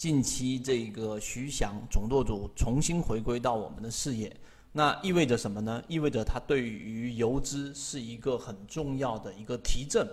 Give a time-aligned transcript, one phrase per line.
[0.00, 4.34] 近期这个徐翔总舵主重新回归到我们的视野，
[4.72, 5.84] 那意味着什么呢？
[5.88, 10.08] 意味着它对于游资是一个很重要的一个提振，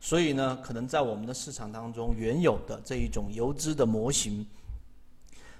[0.00, 4.46] 所以呢，可能在我们的市场当中，原有的这一种游资的模型，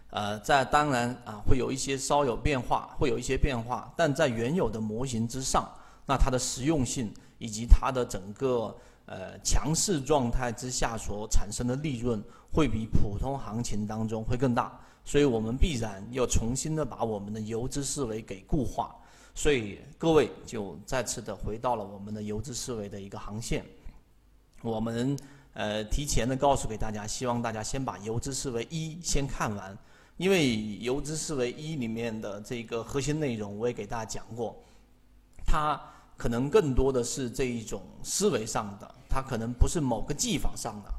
[0.09, 5.71] 呃，在当然啊会有一些稍有变化，会有一些变化，但在原有的模型之上，
[6.07, 8.75] 那它的实用性以及它的整个。
[9.11, 12.23] 呃，强势状态之下所产生的利润
[12.53, 18.95] 会比普通行情当中会更大，所以我们必然要重新的把我们的游资思维给固化，
[19.35, 23.65] 所以各位就再次的回到了我们的游资思维的一个航线。
[24.63, 25.17] 我们
[25.53, 29.77] 呃提前的告诉给大家，希望大家先把游资思维一先看完，
[30.17, 34.57] 因为游资思维一里面的这个核心内容我也给大家讲过，
[35.47, 35.81] 它。
[36.19, 40.93] 可能更多的是这一种思维上的，它可能不是某个技法上的，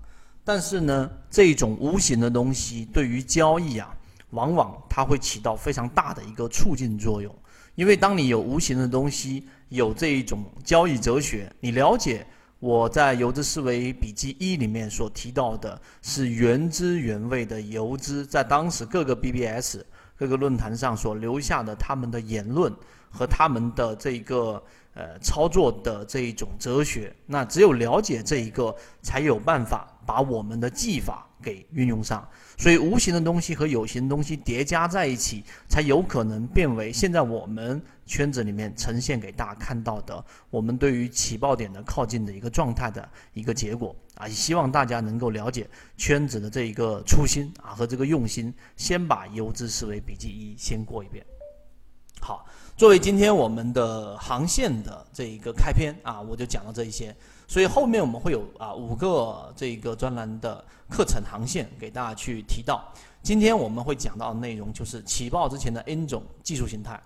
[0.43, 3.95] 但是呢，这种无形的东西对于交易啊，
[4.31, 7.33] 往往它会起到非常大的一个促进作用。
[7.75, 12.25] 因为当你有无形的东西，有这一种交易哲学，你了解
[12.59, 19.77] 我在游资思维笔记一里面所提到的是原汁原味的游资，在当时各个 BBS
[20.19, 22.71] 各个论坛上所留下的他们的言论
[23.09, 24.61] 和他们的这个。
[24.95, 32.27] 呃，操作的这一种哲学，那只有了解这一个，才有办法把我们的技法给运用上。
[32.57, 44.27] 所以，无形的东西和有形的东西叠加在一起，才有可能变为现在我们圈子里面呈现给大家看到的，我们对于起爆点的靠近的一个状态的一个结果啊！
[44.27, 51.25] 希望大家能够了解圈子的这一个初心啊和这个用心，先把游资思维笔记一先过一遍。
[52.19, 52.45] 好。
[52.75, 57.13] 作为今天我们的航线的这一个开篇啊，我就讲到这一些。
[57.49, 62.93] 所以后面我们会有啊五个这个专栏的课程航线给大家去提到。
[63.23, 67.01] 今天我们会讲到的内容就是起爆之前的 N 种技术形态。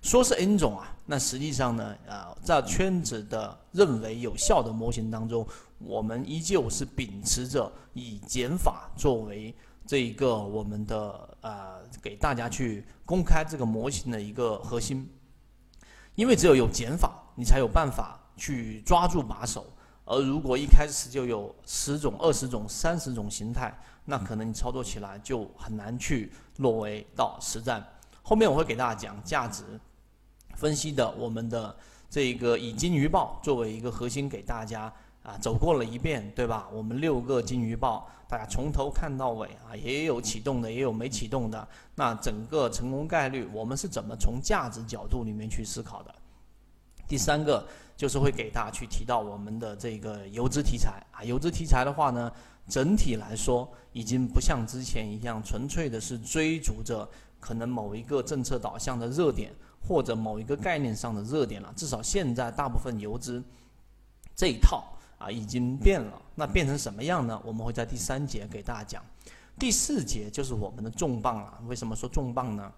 [0.00, 5.44] 说是 N 种啊，那实际上呢，啊在圈子的认为有效的模型当中，
[5.80, 9.52] 我们依旧是秉持着以减法作为
[9.84, 15.10] 这一个我们的啊给大家去公开这个模型的一个核心。
[16.14, 19.66] 因为只有有减法，你才有办法去抓住把手。
[20.10, 27.86] 而如果一开始就有十种、二十种、三十种形态，那可能你操作起来就很难去落为到实战。
[28.22, 29.62] 后面我会给大家讲价值
[30.54, 31.76] 分析的，我们的
[32.08, 34.90] 这个以金鱼报作为一个核心给大家
[35.22, 36.66] 啊走过了一遍，对吧？
[36.72, 41.68] 我们六个金鱼报，大家从头看到尾啊，也有启动的，也有没启动的。
[41.96, 46.14] 那整个成功概率，我们是怎么从价值角度里面去思考的？
[47.08, 52.30] 第三个就是会给大家去提到我们的这个游资题材啊，游资题材的话呢，
[52.68, 57.08] 整体来说已经不像之前一样纯粹的是追逐着
[57.40, 61.72] 可能某一个政策导向的热点或者某一个概念上的热点了。
[61.74, 63.42] 至少现在大部分游资
[64.36, 67.40] 这一套啊已经变了，那变成什么样呢？
[67.44, 69.02] 我们会在第三节给大家讲。
[69.58, 71.58] 第四节就是我们的重磅了。
[71.66, 72.72] 为什么说重磅呢？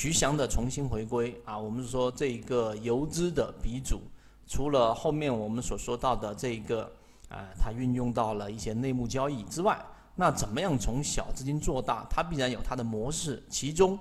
[0.00, 4.00] 徐翔的重新回归啊，我们说这一个游资的鼻祖，
[4.46, 6.90] 除了后面我们所说到的这一个
[7.28, 9.78] 啊，他运用到了一些内幕交易之外，
[10.14, 12.06] 那怎么样从小资金做大？
[12.08, 13.98] 它必然有它的模式，其中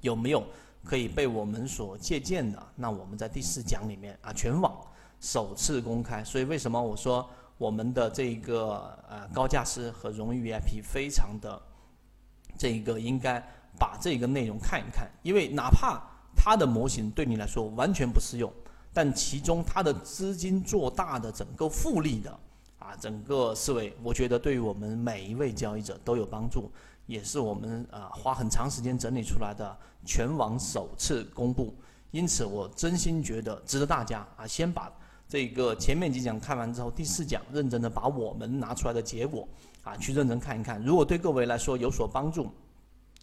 [0.00, 0.42] 有没有
[0.82, 2.66] 可以被我们所借鉴的？
[2.74, 4.74] 那我们在第四讲里面啊，全网
[5.20, 6.24] 首次公开。
[6.24, 7.28] 所以为什么我说？
[7.58, 11.60] 我们的这个呃高价师和荣誉 VIP 非常的
[12.56, 13.46] 这个应该
[13.78, 16.00] 把这个内容看一看，因为哪怕
[16.36, 18.52] 它的模型对你来说完全不适用，
[18.92, 22.30] 但其中它的资金做大的整个复利的
[22.78, 26.70] 啊整个思维，我觉得对于我们每一位交易者都有帮助，
[27.06, 31.74] 也是我们啊花很长时间整理出来的全网首次公布，
[32.10, 34.90] 因此我真心觉得值得大家啊先把。
[35.28, 39.48] 这个前面几讲看完之后，第四讲认真的把我们拿出来的结果
[39.84, 40.82] 啊，去认真看一看。
[40.82, 42.50] 如果对各位来说有所帮助，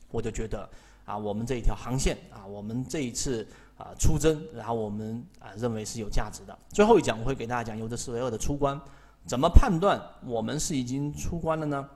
[0.10, 0.70] 我就觉得
[1.06, 6.58] 啊，我们这一条航线啊，我们这一次啊出征，然后我们啊认为是有价值的。
[6.70, 8.80] 最后一讲我会给大家讲，有的思维二的出关，
[9.26, 11.90] 怎么判断我们是已经出关了呢？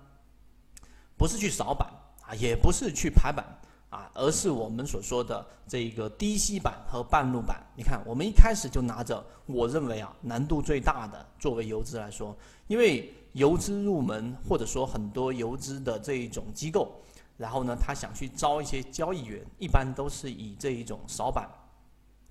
[1.17, 1.87] 不是去扫板
[2.27, 3.45] 啊，也不是去排板。
[3.91, 7.61] 啊，而是我们所说的这个低吸板和半路板。
[7.75, 12.33] 你看，我们一开始就拿着，我认为啊，难度最大的作为游资来说，
[12.67, 17.01] 因为游资入门或者说很多游资的这一种机构，
[17.41, 21.49] 然后呢，他想去招一些交易员，一般都是以这一种扫板、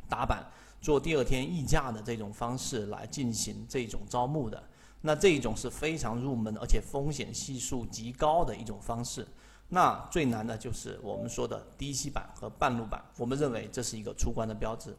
[0.09, 0.47] 打板、
[0.81, 4.63] 做第二天溢价的这种方式来进行这种招募的。
[5.01, 9.27] 那这一种是非常入门而且风险系数极高的一种方式。
[9.69, 14.97] 那最难的就是我们说的低吸板和半路板，我们认为这是一个出关的标志。